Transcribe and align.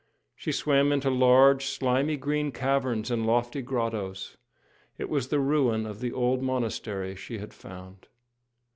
She 0.35 0.51
swam 0.51 0.91
into 0.91 1.11
large, 1.11 1.67
slimy 1.67 2.17
green 2.17 2.51
caverns 2.51 3.11
and 3.11 3.23
lofty 3.23 3.61
grottos. 3.61 4.35
It 4.97 5.09
was 5.09 5.27
the 5.27 5.39
ruin 5.39 5.85
of 5.85 5.99
the 5.99 6.11
old 6.11 6.41
monastery 6.41 7.15
she 7.15 7.37
had 7.37 7.53
found. 7.53 8.07